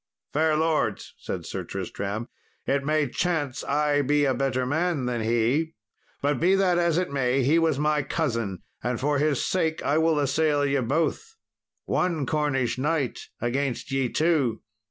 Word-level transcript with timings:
"Fair 0.33 0.57
lords," 0.57 1.13
said 1.19 1.45
Sir 1.45 1.63
Tristram, 1.63 2.27
"it 2.65 2.83
may 2.83 3.07
chance 3.07 3.63
I 3.63 4.01
be 4.01 4.25
a 4.25 4.33
better 4.33 4.65
man 4.65 5.05
than 5.05 5.21
he; 5.21 5.75
but, 6.23 6.39
be 6.39 6.55
that 6.55 6.79
as 6.79 6.97
it 6.97 7.11
may, 7.11 7.43
he 7.43 7.59
was 7.59 7.77
my 7.77 8.01
cousin, 8.01 8.63
and 8.81 8.99
for 8.99 9.19
his 9.19 9.45
sake 9.45 9.83
I 9.83 9.99
will 9.99 10.17
assail 10.17 10.65
ye 10.65 10.79
both; 10.81 11.35
one 11.85 12.25
Cornish 12.25 12.79
knight 12.79 13.27
against 13.41 13.91
ye 13.91 14.09
two." 14.09 14.61